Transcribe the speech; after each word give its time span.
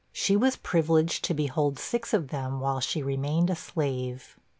She 0.11 0.35
was 0.35 0.55
privileged 0.55 1.23
to 1.25 1.35
behold 1.35 1.77
six 1.77 2.11
of 2.11 2.29
them 2.29 2.59
while 2.59 2.79
she 2.79 3.03
remained 3.03 3.51
a 3.51 3.55
slave. 3.55 4.35